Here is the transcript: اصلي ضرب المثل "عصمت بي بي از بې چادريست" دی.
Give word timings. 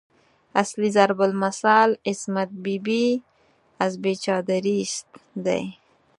اصلي 0.61 0.89
ضرب 0.97 1.19
المثل 1.29 1.89
"عصمت 2.07 2.49
بي 2.63 2.75
بي 2.85 3.05
از 3.85 3.93
بې 4.01 4.13
چادريست" 4.23 5.07
دی. 5.45 5.63